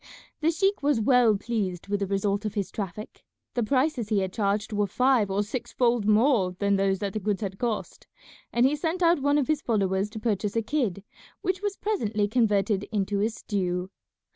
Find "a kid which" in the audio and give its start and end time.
10.55-11.61